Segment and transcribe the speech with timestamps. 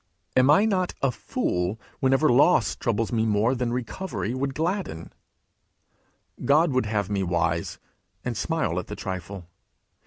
[0.35, 5.13] Am I not a fool whenever loss troubles me more than recovery would gladden?
[6.43, 7.77] God would have me wise,
[8.25, 9.45] and smile at the trifle.